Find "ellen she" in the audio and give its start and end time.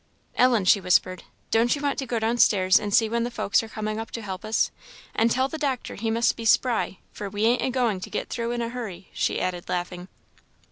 0.35-0.81